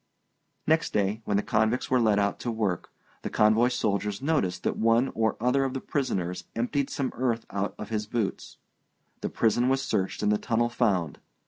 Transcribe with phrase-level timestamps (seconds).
[0.65, 2.89] Next day, when the convicts were led out to work,
[3.21, 7.75] the convoy soldiers noticed that one or other of the prisoners emptied some earth out
[7.77, 8.57] of his boots.
[9.19, 11.19] The prison was searched and the tunnel found.